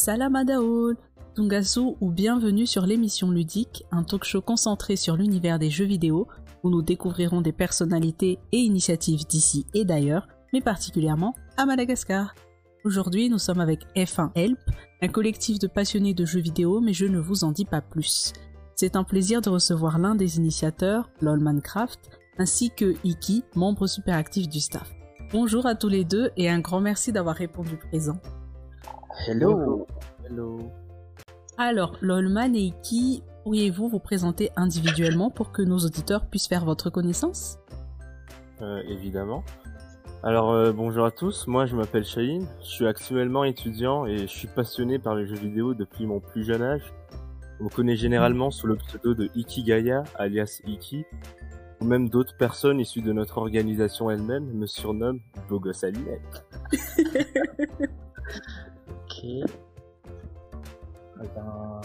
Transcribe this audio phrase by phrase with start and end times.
[0.00, 0.96] Salam Adaol,
[1.34, 6.28] Tungasu ou bienvenue sur l'émission ludique, un talk show concentré sur l'univers des jeux vidéo
[6.62, 12.36] où nous découvrirons des personnalités et initiatives d'ici et d'ailleurs, mais particulièrement à Madagascar.
[12.84, 14.60] Aujourd'hui, nous sommes avec F1 Help,
[15.02, 18.32] un collectif de passionnés de jeux vidéo, mais je ne vous en dis pas plus.
[18.76, 24.14] C'est un plaisir de recevoir l'un des initiateurs, LOL Minecraft, ainsi que Iki, membre super
[24.14, 24.92] actif du staff.
[25.32, 28.20] Bonjour à tous les deux et un grand merci d'avoir répondu présent.
[29.16, 29.86] Hello.
[30.24, 30.70] Hello.
[31.56, 36.90] Alors, Lolman et Iki, pourriez-vous vous présenter individuellement pour que nos auditeurs puissent faire votre
[36.90, 37.58] connaissance?
[38.60, 39.44] Euh, évidemment.
[40.22, 44.26] Alors euh, bonjour à tous, moi je m'appelle Shaheen, je suis actuellement étudiant et je
[44.26, 46.92] suis passionné par les jeux vidéo depuis mon plus jeune âge.
[47.60, 51.04] On me connaît généralement sous le pseudo de Ikigaya, alias Iki,
[51.80, 56.44] ou même d'autres personnes issues de notre organisation elle-même me surnomment Beau gosse à lunettes.
[59.18, 59.24] Ok.
[59.24, 59.42] Eh
[61.34, 61.80] ben,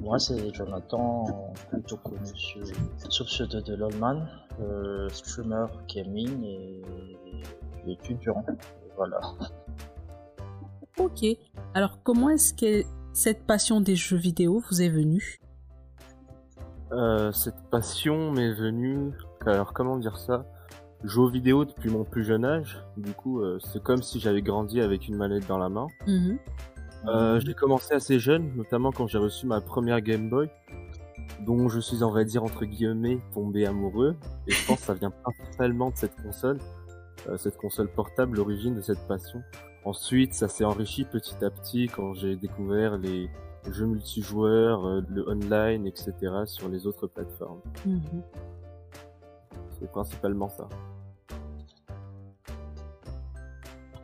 [0.00, 2.64] moi, c'est Jonathan, plutôt connu sous,
[3.10, 4.26] sous le pseudo de Lolman,
[4.60, 6.82] euh, streamer gaming et
[7.86, 8.42] étudiant.
[8.96, 9.20] Voilà.
[10.98, 11.26] Ok.
[11.74, 15.38] Alors, comment est-ce que cette passion des jeux vidéo vous est venue?
[16.92, 19.12] Euh, cette passion m'est venue,
[19.44, 20.46] alors comment dire ça?
[21.04, 24.42] Joue aux vidéos depuis mon plus jeune âge, du coup euh, c'est comme si j'avais
[24.42, 25.86] grandi avec une manette dans la main.
[26.06, 26.38] Mhm.
[27.06, 30.50] Euh, j'ai commencé assez jeune, notamment quand j'ai reçu ma première Game Boy,
[31.44, 34.16] dont je suis, on va dire, entre guillemets, tombé amoureux.
[34.48, 36.58] Et je pense que ça vient principalement de cette console,
[37.28, 39.42] euh, cette console portable, l'origine de cette passion.
[39.84, 43.30] Ensuite, ça s'est enrichi petit à petit quand j'ai découvert les
[43.70, 46.12] jeux multijoueurs, le online, etc.
[46.46, 47.60] sur les autres plateformes.
[47.84, 48.22] Mhm.
[49.78, 50.68] C'est principalement ça.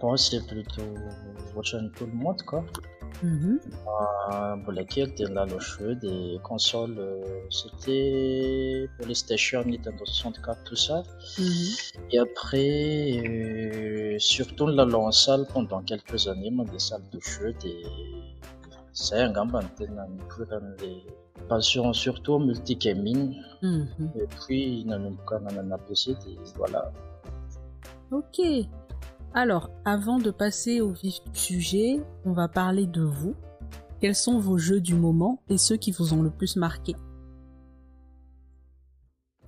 [0.02, 0.82] Moi, c'est plutôt
[1.54, 2.64] rejoindre tout le monde, quoi.
[3.22, 3.60] Mhm.
[4.32, 10.76] Euh, pour lesquels t'es là le jeu des consoles, euh, c'était PlayStation, Nintendo 64, tout
[10.76, 11.04] ça.
[11.38, 11.54] Mhm.
[12.10, 17.54] Et après, euh, surtout là, en salle pendant quelques années, moi, des salles de jeu,
[17.62, 17.84] des.
[18.92, 20.00] C'est un grand antenne,
[20.78, 21.06] des
[21.48, 23.36] passions surtout multi-gaming.
[23.62, 24.12] Mhm.
[24.16, 26.92] Et puis, il y en a quand même un PC, et voilà.
[28.10, 28.40] Ok.
[29.34, 33.34] Alors, avant de passer au vif du sujet, on va parler de vous.
[34.00, 36.94] Quels sont vos jeux du moment et ceux qui vous ont le plus marqué?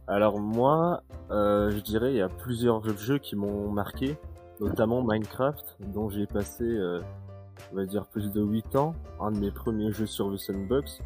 [0.07, 4.17] Alors moi, euh, je dirais il y a plusieurs jeux qui m'ont marqué,
[4.61, 7.01] notamment Minecraft, dont j'ai passé, euh,
[7.73, 11.01] on va dire, plus de 8 ans, un de mes premiers jeux sur le Sandbox.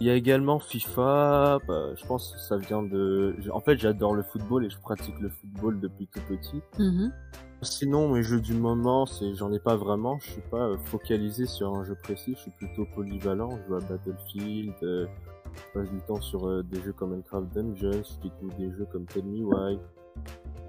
[0.00, 3.36] Il y a également FIFA, bah, je pense que ça vient de...
[3.52, 6.60] En fait, j'adore le football et je pratique le football depuis tout petit.
[6.78, 7.12] Mhm.
[7.62, 10.18] Sinon, mes jeux du moment, c'est j'en ai pas vraiment.
[10.18, 12.34] Je suis pas euh, focalisé sur un jeu précis.
[12.34, 13.50] Je suis plutôt polyvalent.
[13.50, 14.74] Je joue à Battlefield.
[14.82, 15.06] euh,
[15.54, 18.02] je passe du temps sur euh, des jeux comme Minecraft Dungeons.
[18.02, 19.78] Je découvre des jeux comme Tell Me Why.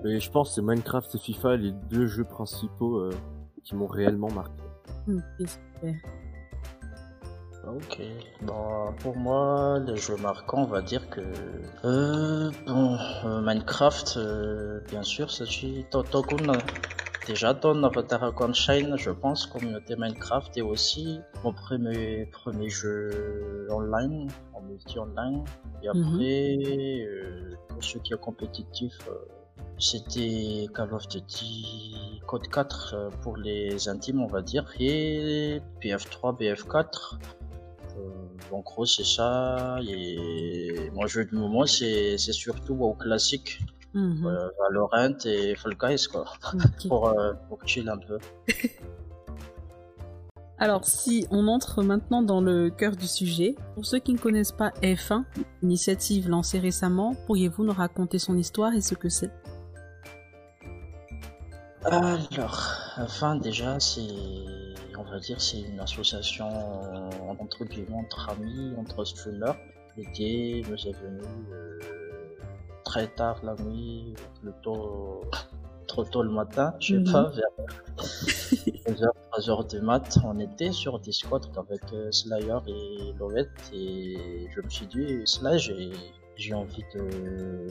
[0.04, 3.12] Mais je pense que c'est Minecraft et FIFA les deux jeux principaux euh,
[3.64, 4.62] qui m'ont réellement marqué.
[5.08, 5.96] Ok, super.
[7.66, 8.02] Ok,
[8.42, 11.22] bon, pour moi, les jeux marquants, on va dire que.
[11.86, 15.46] Euh, bon, euh, Minecraft, euh, bien sûr, c'est
[15.90, 16.52] Totokun.
[17.26, 24.30] Déjà, dans Avatar Shine, je pense, communauté Minecraft, et aussi mon premier, premier jeu online,
[24.54, 25.46] en multi-online.
[25.82, 26.58] Et après,
[27.08, 29.14] euh, pour ceux qui sont compétitifs, euh,
[29.80, 36.38] c'était Call of Duty Code 4 euh, pour les intimes, on va dire, et BF3,
[36.40, 37.18] BF4.
[37.98, 38.10] Euh,
[38.52, 39.78] en gros, c'est ça.
[39.88, 43.60] Et mon jeu du moment, c'est c'est surtout au classique,
[43.94, 44.26] Mhm.
[44.26, 46.26] euh, Valorant et Fall Guys, quoi,
[46.88, 48.18] pour, euh, pour chill un peu.
[50.60, 54.52] Alors, si on entre maintenant dans le cœur du sujet, pour ceux qui ne connaissent
[54.54, 55.26] pas F1,
[55.62, 59.30] initiative lancée récemment, pourriez-vous nous raconter son histoire et ce que c'est?
[61.86, 64.02] Alors, enfin, déjà, c'est,
[64.98, 67.10] on va dire, c'est une association euh,
[67.40, 69.56] entre guillemets, entre amis, entre streamers.
[69.98, 71.22] L'idée nous est venue
[71.52, 71.80] euh,
[72.86, 75.22] très tard la nuit, plutôt
[75.88, 77.12] trop tôt le matin, je sais Mhm.
[77.12, 77.52] pas, vers
[78.88, 80.18] 2h, 3h du mat.
[80.24, 85.60] On était sur Discord avec euh, Slayer et Lovette et je me suis dit, Slayer,
[85.60, 85.92] j'ai,
[86.38, 87.68] j'ai envie de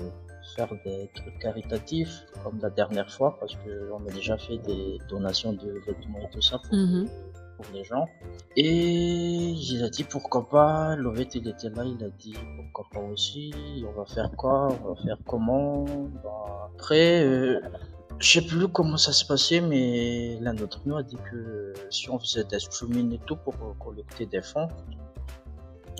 [0.57, 4.99] faire des trucs caritatifs comme la dernière fois parce que on a déjà fait des
[5.09, 7.09] donations de vêtements et tout ça pour, Mhm.
[7.57, 8.07] pour les gens.
[8.57, 13.01] Et il a dit pourquoi pas, Lovette il était là, il a dit pourquoi pas
[13.13, 13.53] aussi,
[13.89, 15.85] on va faire quoi, on va faire comment.
[16.23, 17.61] Bah, après, euh,
[18.21, 22.09] Je sais plus comment ça se passait, mais l'un d'entre nous a dit que si
[22.11, 24.69] on faisait des streaming et tout pour collecter des fonds,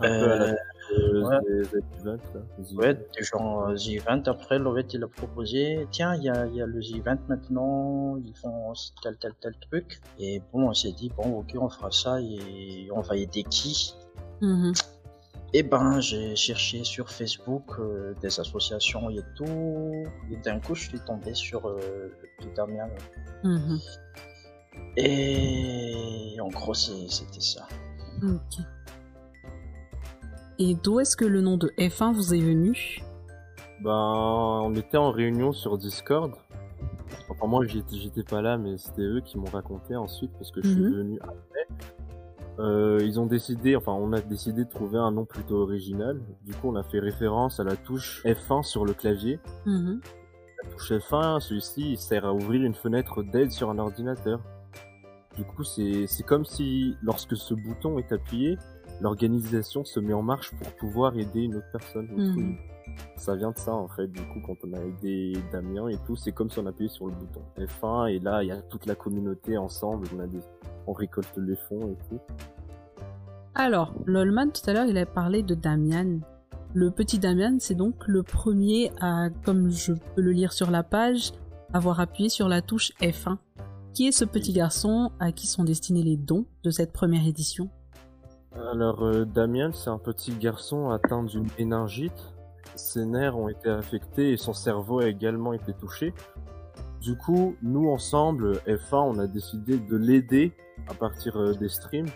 [0.01, 0.55] Un peu à la
[0.93, 1.39] euh, euh, ouais.
[1.47, 3.01] des- des events, là, des ouais, events.
[3.17, 4.23] des gens euh, The Event.
[4.27, 7.19] Après, Lovett il a proposé, tiens, il y a, il y a le The Event
[7.29, 8.73] maintenant, ils font
[9.03, 10.01] tel tel tel truc.
[10.19, 13.95] Et bon, on s'est dit bon, ok, on fera ça et on va aider qui?
[14.41, 14.73] Mhm.
[15.55, 19.45] Et ben, j'ai cherché sur Facebook euh, des associations et tout.
[20.31, 21.79] Et d'un coup, je suis tombé sur euh,
[22.41, 22.89] le Damien.
[23.45, 23.79] Mhm.
[24.97, 27.67] Et en gros, c'est- c'était ça.
[28.23, 28.65] Ok.
[30.59, 33.01] Et d'où est-ce que le nom de F1 vous est venu?
[33.83, 33.91] Ben,
[34.63, 36.33] on était en réunion sur Discord.
[37.29, 40.69] Enfin, moi, j'étais, pas là, mais c'était eux qui m'ont raconté ensuite parce que je
[40.69, 40.95] suis Mhm.
[40.95, 41.67] venu après.
[42.59, 46.21] Euh, ils ont décidé, enfin, on a décidé de trouver un nom plutôt original.
[46.45, 49.41] Du coup, on a fait référence à la touche F1 sur le clavier.
[49.67, 50.01] Mhm.
[50.63, 54.41] La touche F1, celui-ci, il sert à ouvrir une fenêtre d'aide sur un ordinateur.
[55.37, 58.59] Du coup, c'est comme si, lorsque ce bouton est appuyé,
[59.03, 62.09] l'organisation se met en marche pour pouvoir aider une autre personne.
[62.17, 62.57] Mhm.
[63.17, 64.07] Ça vient de ça, en fait.
[64.07, 67.07] Du coup, quand on a aidé Damien et tout, c'est comme si on appuyait sur
[67.07, 70.07] le bouton F1 et là, il y a toute la communauté ensemble.
[70.17, 70.41] On a des,
[70.87, 72.21] on récolte les fonds et tout.
[73.55, 76.21] Alors, Lolman, tout à l'heure, il a parlé de Damian.
[76.75, 80.83] Le petit Damian, c'est donc le premier à, comme je peux le lire sur la
[80.83, 81.33] page,
[81.73, 83.37] avoir appuyé sur la touche F1.
[83.95, 87.69] Qui est ce petit garçon à qui sont destinés les dons de cette première édition?
[88.55, 92.35] Alors, euh, Damien, c'est un petit garçon atteint d'une méningite.
[92.75, 96.15] Ses nerfs ont été affectés et son cerveau a également été touché.
[97.01, 100.53] Du coup, nous ensemble, F1, on a décidé de l'aider
[100.89, 102.09] à partir euh, des streams.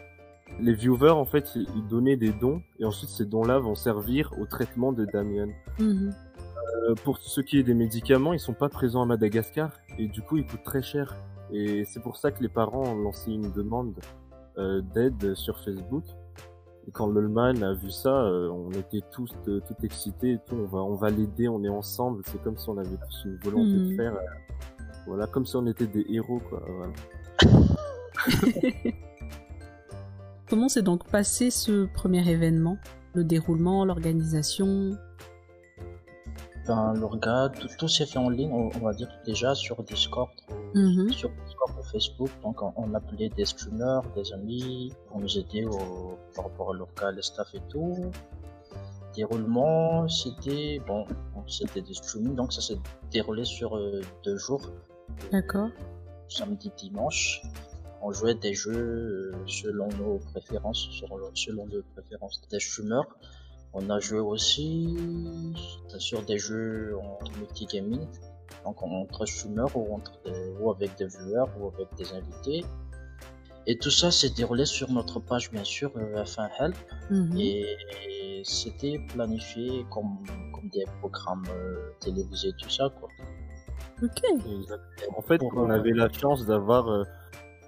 [0.61, 4.32] Les viewers, en fait, ils ils donnaient des dons et ensuite ces dons-là vont servir
[4.39, 5.49] au traitement de Damien.
[5.79, 6.15] Mhm.
[6.89, 10.23] Euh, pour ce qui est des médicaments, ils sont pas présents à Madagascar et du
[10.23, 11.17] coup ils coûtent très cher.
[11.50, 13.94] Et c'est pour ça que les parents ont lancé une demande
[14.59, 16.05] euh, d'aide sur Facebook.
[16.88, 20.55] Et quand Lolman a vu ça, euh, on était tous euh, tout excités et tout.
[20.55, 22.23] On va, on va l'aider, on est ensemble.
[22.27, 23.97] C'est comme si on avait tous une volonté de Mhm.
[23.97, 24.15] faire.
[24.15, 24.21] euh,
[25.06, 26.62] voilà, comme si on était des héros quoi.
[26.69, 26.93] Voilà.
[30.49, 32.77] Comment s'est donc passé ce premier événement?
[33.15, 34.97] Le déroulement, l'organisation?
[36.69, 39.82] Ben, le regard, tout, tout s'est fait en ligne, on, on va dire déjà sur
[39.85, 40.31] Discord,
[40.75, 41.11] Mhm.
[41.12, 41.56] sur Discord ou
[41.96, 42.31] Facebook.
[42.44, 45.78] Donc, on, on appelait des streamers, des amis pour nous aider au,
[46.34, 48.10] par rapport à l'orga, le staff et tout.
[49.14, 51.06] Déroulement, c'était bon,
[51.46, 52.78] c'était des streaming, donc ça s'est
[53.10, 54.64] déroulé sur euh, deux jours.
[55.32, 55.70] D'accord.
[56.28, 57.40] samedi, dimanche.
[58.02, 63.08] On jouait des jeux euh, selon nos préférences, le- selon les préférences des streamers.
[63.72, 64.96] On a joué aussi
[65.98, 68.06] sur des jeux en multigaming,
[68.64, 72.64] donc entre streamers ou, entre des- ou avec des viewers ou avec des invités.
[73.69, 76.76] Et tout ça s'est déroulé sur notre page, bien sûr, euh, F1 Help.
[77.10, 77.37] Mhm.
[77.38, 80.19] Et c'était planifié comme,
[80.54, 83.08] comme des programmes euh, télévisés, tout ça, quoi.
[84.02, 84.22] Ok.
[84.25, 85.19] Exactement.
[85.19, 87.02] En fait, on avait la chance d'avoir euh,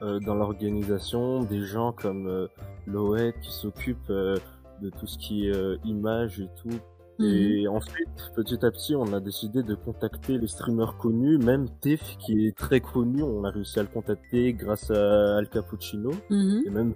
[0.02, 2.46] euh, dans l'organisation des gens comme euh,
[2.86, 4.36] Loët qui s'occupe euh,
[4.80, 6.78] de tout ce qui est euh, image et tout.
[7.20, 12.16] Et ensuite, petit à petit, on a décidé de contacter les streamers connus, même Tef
[12.18, 16.62] qui est très connu, on a réussi à le contacter grâce à Al Cappuccino, Mhm.
[16.66, 16.94] et même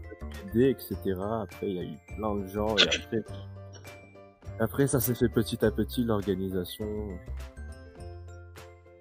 [0.54, 0.96] aider, etc.
[1.42, 3.24] Après, il y a eu plein de gens, et après,
[4.60, 6.86] après ça s'est fait petit à petit l'organisation.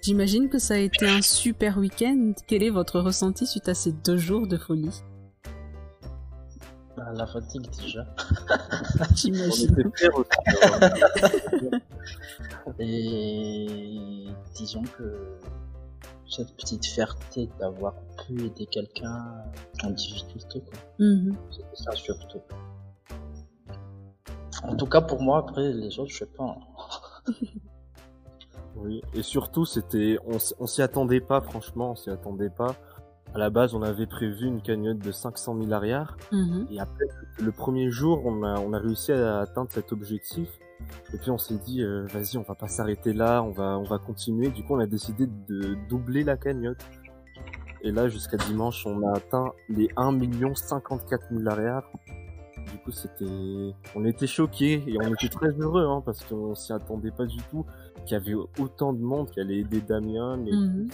[0.02, 2.34] J'imagine que ça a été un super week-end.
[2.48, 5.04] Quel est votre ressenti suite à ces deux jours de folie?
[7.12, 8.06] Ah, La fatigue déjà.
[8.50, 9.72] On J'imagine.
[9.80, 10.30] était fiers aussi.
[10.62, 11.82] d'avoir-
[12.80, 15.38] Et disons que
[16.30, 19.44] cette petite fierté d'avoir pu aider quelqu'un
[19.84, 20.80] en difficulté, quoi.
[21.00, 21.36] Mhm.
[21.52, 22.40] C'était ça surtout.
[24.64, 26.46] En tout cas pour moi, après les autres, je sais pas.
[26.46, 27.34] hein.
[28.78, 32.76] Oui, et surtout, c'était, on, s- on s'y attendait pas, franchement, on s'y attendait pas.
[33.34, 36.68] À la base, on avait prévu une cagnotte de 500 000 arrières, Mhm.
[36.70, 37.06] et après,
[37.42, 40.50] le premier jour, on a, on a réussi à atteindre cet objectif.
[41.14, 43.84] Et puis, on s'est dit, euh, vas-y, on va pas s'arrêter là, on va, on
[43.84, 44.50] va continuer.
[44.50, 46.84] Du coup, on a décidé de doubler la cagnotte.
[47.84, 50.20] Et là, jusqu'à dimanche, on a atteint les 1
[50.56, 51.84] 54 000 arrières.
[52.72, 56.74] Du coup, c'était, on était choqués et on était très heureux, hein, parce qu'on s'y
[56.74, 57.66] attendait pas du tout
[58.06, 60.38] qu'il y avait autant de monde qui allait aider Damien.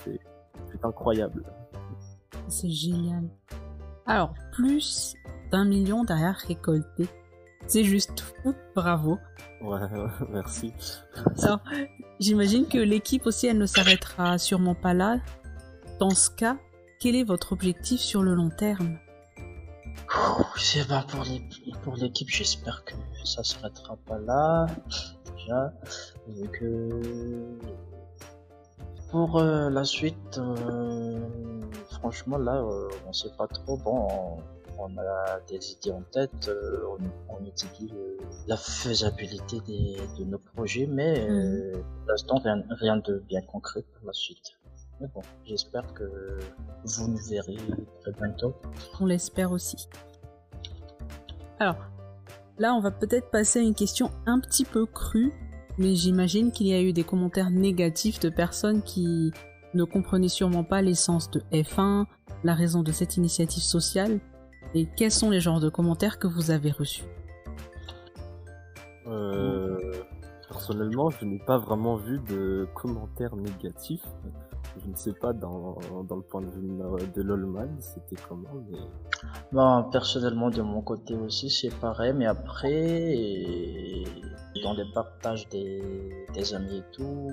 [0.03, 0.20] C'est,
[0.72, 1.44] c'est incroyable.
[2.48, 3.30] C'est génial.
[4.06, 5.16] Alors, plus
[5.51, 7.08] d'un million derrière récolté.
[7.68, 9.18] C'est juste fou, bravo.
[9.62, 9.80] Ouais,
[10.30, 10.74] merci.
[11.44, 11.60] Alors,
[12.20, 15.20] j'imagine que l'équipe aussi, elle ne s'arrêtera sûrement pas là.
[16.00, 16.58] Dans ce cas,
[17.00, 18.98] quel est votre objectif sur le long terme?
[20.56, 24.68] C'est ben pour l'équipe, pour l'équipe, j'espère que ça s'arrêtera pas là.
[25.36, 25.74] Déjà,
[26.27, 27.58] vu que
[29.10, 31.20] pour euh, la suite, euh,
[32.08, 33.78] franchement là, euh, on sait pas trop.
[33.78, 34.08] Bon,
[34.80, 37.92] on, a des idées en tête, on, on, étudie
[38.48, 41.72] la faisabilité des, de nos projets, mais mhm.
[41.74, 44.58] pour l'instant rien, rien de bien concret pour la suite.
[45.02, 46.06] Mais bon, j'espère que
[46.86, 47.58] vous nous verrez
[48.02, 48.56] très bientôt.
[49.02, 49.90] On l'espère aussi.
[51.60, 51.76] Alors,
[52.58, 55.34] là, on va peut-être passer à une question un petit peu crue
[55.78, 59.32] mais j'imagine qu'il y a eu des commentaires négatifs de personnes qui
[59.74, 62.06] ne comprenaient sûrement pas l'essence de F1,
[62.44, 64.20] la raison de cette initiative sociale,
[64.74, 67.06] et quels sont les genres de commentaires que vous avez reçus
[69.08, 69.94] euh,
[70.48, 74.06] Personnellement, je n'ai pas vraiment vu de commentaires négatifs.
[74.84, 78.78] Je ne sais pas dans, dans le point de vue de LOLman, c'était comment, mais...
[79.52, 84.04] Bon, personnellement, de mon côté aussi, c'est pareil, mais après,
[84.62, 85.82] dans les partages des,
[86.34, 87.32] des amis et tout,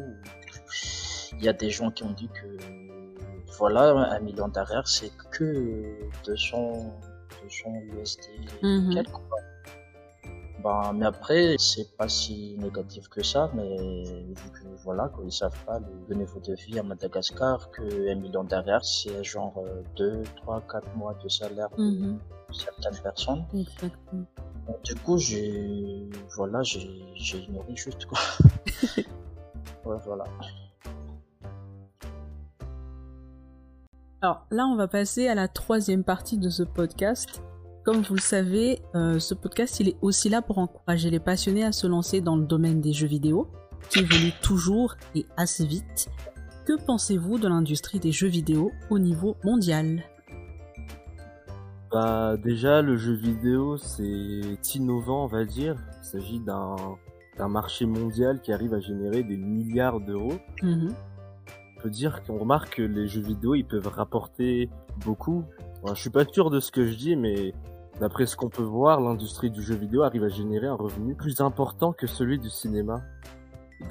[1.38, 2.56] il y a des gens qui ont dit que,
[3.58, 7.00] voilà, un million d'arrière, c'est que 200,
[7.42, 8.20] 200 USD,
[8.62, 9.02] mm
[10.64, 15.62] bah, mais après, c'est pas si négatif que ça, mais vu que voilà, qu'ils savent
[15.66, 19.62] pas le, niveau de vie à Madagascar, que un million derrière, c'est genre
[19.96, 22.18] 2, 3, 4 mois de salaire de mhm.
[22.50, 23.44] certaines personnes.
[23.52, 24.24] Exactement.
[24.82, 28.18] du coup, j'ai, voilà, j'ai ignoré juste quoi.
[29.84, 30.24] ouais, voilà.
[34.24, 37.42] Alors là, on va passer à la troisième partie de ce podcast
[37.84, 41.62] comme vous le savez, euh, ce podcast il est aussi là pour encourager les passionnés
[41.64, 43.46] à se lancer dans le domaine des jeux vidéo,
[43.90, 46.08] qui évolue toujours et assez vite.
[46.64, 50.02] Que pensez-vous de l'industrie des jeux vidéo au niveau mondial?
[51.92, 55.76] Bah déjà le jeu vidéo c'est innovant on va dire.
[56.00, 60.38] Il s'agit d'un marché mondial qui arrive à générer des milliards d'euros.
[60.62, 60.94] Mhm.
[61.84, 64.70] On peut dire qu'on remarque que les jeux vidéo ils peuvent rapporter
[65.04, 65.44] beaucoup.
[65.86, 67.52] je suis pas sûr de ce que je dis mais
[68.00, 71.40] D'après ce qu'on peut voir, l'industrie du jeu vidéo arrive à générer un revenu plus
[71.42, 73.02] important que celui du cinéma.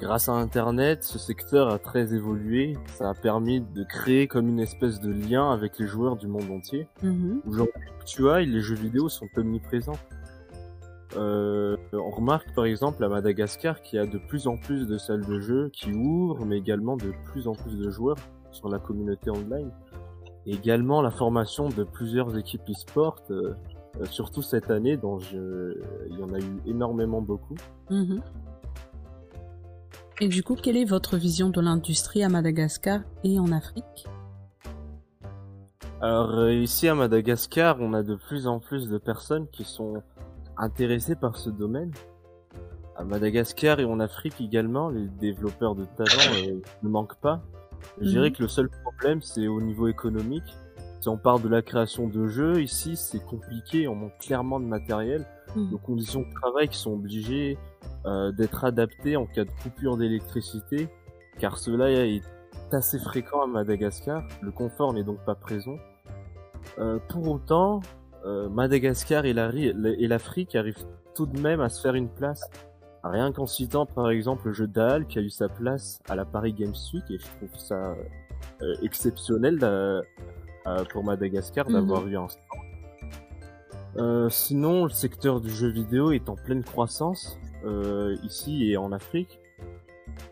[0.00, 2.76] Grâce à Internet, ce secteur a très évolué.
[2.98, 6.50] Ça a permis de créer comme une espèce de lien avec les joueurs du monde
[6.50, 6.88] entier.
[7.02, 7.48] Mm-hmm.
[7.48, 9.98] Aujourd'hui, tu vois, les jeux vidéo sont omniprésents.
[11.16, 14.98] Euh, on remarque par exemple à Madagascar qu'il y a de plus en plus de
[14.98, 18.16] salles de jeu qui ouvrent, mais également de plus en plus de joueurs
[18.50, 19.70] sur la communauté online.
[20.46, 23.22] Et également la formation de plusieurs équipes e-sport.
[23.30, 23.54] Euh,
[24.00, 25.80] euh, surtout cette année, dont je...
[26.10, 27.54] il y en a eu énormément beaucoup.
[27.90, 28.20] Mhm.
[30.20, 34.06] Et du coup, quelle est votre vision de l'industrie à Madagascar et en Afrique?
[36.00, 40.02] Alors ici à Madagascar, on a de plus en plus de personnes qui sont
[40.56, 41.92] intéressées par ce domaine.
[42.96, 47.42] À Madagascar et en Afrique également, les développeurs de talent euh, ne manquent pas.
[48.00, 48.36] Je dirais mhm.
[48.36, 50.56] que le seul problème, c'est au niveau économique.
[51.00, 54.64] Si on parle de la création de jeux, ici c'est compliqué, on manque clairement de
[54.64, 55.70] matériel, mmh.
[55.70, 57.58] de conditions de travail qui sont obligées
[58.06, 60.88] euh, d'être adaptées en cas de coupure d'électricité,
[61.38, 62.22] car cela est
[62.72, 65.76] assez fréquent à Madagascar, le confort n'est donc pas présent.
[66.78, 67.80] Euh, pour autant,
[68.24, 72.48] euh, Madagascar et l'Afrique arrivent tout de même à se faire une place.
[73.02, 76.24] Rien qu'en citant par exemple le jeu d'Al qui a eu sa place à la
[76.24, 77.94] Paris Games Week et je trouve ça
[78.62, 80.00] euh, exceptionnel euh,
[80.90, 82.12] pour Madagascar d'avoir mhm.
[82.12, 82.42] eu un stand.
[84.30, 87.38] Sinon, le secteur du jeu vidéo est en pleine croissance
[88.24, 89.38] ici et en Afrique.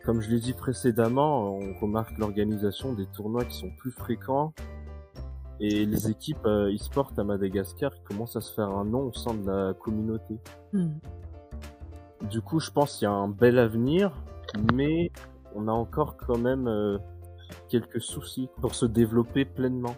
[0.04, 4.52] Comme je l'ai dit précédemment, on remarque l'organisation des tournois qui sont plus fréquents
[5.62, 9.48] et les équipes e-sport à Madagascar commencent à se faire un nom au sein de
[9.48, 10.38] la communauté.
[10.72, 10.98] Mhm.
[12.30, 14.12] Du coup, je pense qu'il y a un bel avenir,
[14.74, 15.10] mais
[15.54, 16.98] on a encore quand même
[17.68, 19.94] quelques soucis pour se développer pleinement.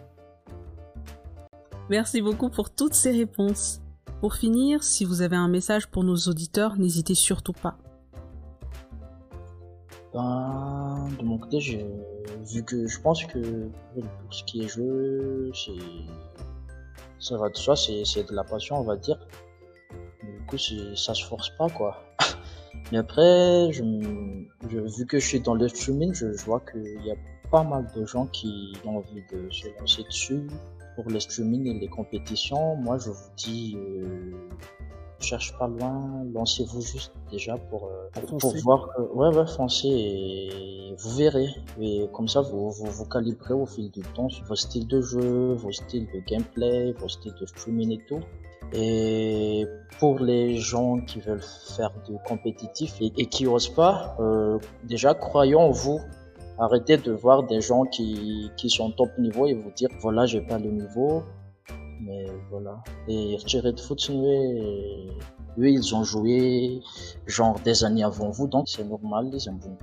[1.89, 3.81] Merci beaucoup pour toutes ces réponses.
[4.21, 7.77] Pour finir, si vous avez un message pour nos auditeurs, n'hésitez surtout pas.
[10.15, 11.59] Ben, de mon côté,
[12.45, 15.73] vu que je pense que pour ce qui est jeu, c'est
[17.19, 19.19] ça va de soi, c'est de la passion, on va dire.
[20.23, 22.01] Du coup, ça se force pas, quoi.
[22.93, 27.15] Mais après, vu que je suis dans le streaming, je, je vois qu'il y a
[27.51, 30.47] pas mal de gens qui ont envie de se lancer dessus
[30.95, 34.31] pour le streaming et les compétitions, moi je vous dis, euh,
[35.19, 38.59] cherche pas loin, lancez-vous juste déjà pour, euh, pour, Foncez.
[38.61, 38.89] voir.
[38.95, 41.47] que- ouais, ouais, foncez et vous verrez.
[41.79, 45.01] Et comme ça, vous, vous vous calibrez au fil du temps sur vos styles de
[45.01, 48.19] jeu, vos styles de gameplay, vos styles de streaming et tout.
[48.73, 49.65] Et
[49.99, 51.41] pour les gens qui veulent
[51.77, 55.99] faire du compétitif et, et qui osent pas, euh, déjà croyons en vous.
[56.57, 60.39] Arrêtez de voir des gens qui, qui sont top niveau et vous dire voilà j'ai
[60.41, 61.23] pas le niveau,
[62.05, 62.83] mais voilà.
[63.07, 63.37] Et
[63.85, 65.07] foot, et
[65.59, 66.81] eux ils ont joué
[67.25, 69.77] genre des années avant vous, donc c'est normal, ils ont bon.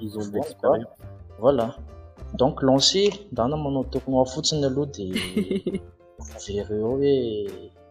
[0.00, 0.96] Ils ont de l'expérience.
[1.38, 1.76] Voilà.
[2.34, 4.02] Donc lancez dans mon autour
[4.32, 4.46] foot
[6.46, 7.14] dia very eo hoe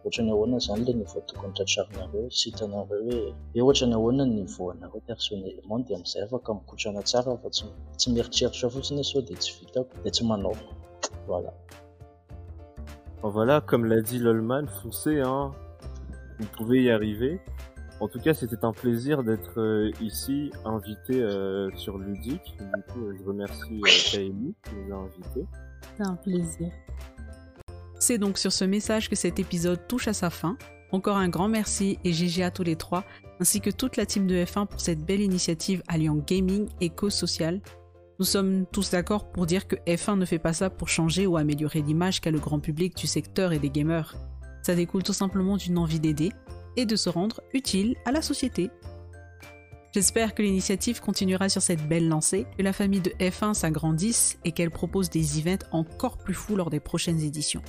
[0.04, 4.34] ohatra ny ahoana zany le niveau tokontratrarinaareo sy hitanareo hoe e ohatra ny ahoana ny
[4.40, 7.64] niveau anareo personnellement dia amizay afaka mikotrana tsara fa tsy
[7.98, 10.56] tsy mieritreritra fotsiny sao dia tsy vitako dia tsy manao
[11.28, 11.52] voilà
[13.22, 15.52] Bon, voilà, comme l'a dit Lolman, foncez, hein.
[16.38, 17.40] Vous pouvez y arriver.
[18.00, 22.56] En tout cas, c'était un plaisir d'être euh, ici, invité euh, sur Ludique.
[22.56, 25.46] Du coup, euh, je remercie euh, Kaeli qui nous a invités.
[25.96, 26.70] C'est un plaisir.
[27.98, 30.56] C'est donc sur ce message que cet épisode touche à sa fin.
[30.92, 33.04] Encore un grand merci et GG à tous les trois,
[33.40, 37.14] ainsi que toute la team de F1 pour cette belle initiative alliant gaming et cause
[37.14, 37.60] sociale.
[38.18, 41.36] Nous sommes tous d'accord pour dire que F1 ne fait pas ça pour changer ou
[41.36, 44.16] améliorer l'image qu'a le grand public du secteur et des gamers.
[44.62, 46.32] Ça découle tout simplement d'une envie d'aider
[46.76, 48.70] et de se rendre utile à la société.
[49.94, 54.50] J'espère que l'initiative continuera sur cette belle lancée, que la famille de F1 s'agrandisse et
[54.50, 57.62] qu'elle propose des events encore plus fous lors des prochaines éditions.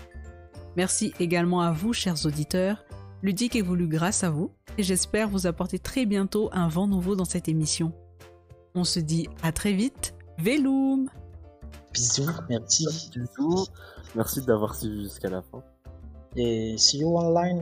[0.75, 2.85] Merci également à vous, chers auditeurs.
[3.21, 7.25] Ludique évolue grâce à vous et j'espère vous apporter très bientôt un vent nouveau dans
[7.25, 7.93] cette émission.
[8.73, 10.15] On se dit à très vite.
[10.39, 11.09] Veloum
[11.93, 13.67] bisous merci Bisous.
[14.15, 15.61] Merci d'avoir suivi jusqu'à la fin.
[16.35, 17.61] et see you online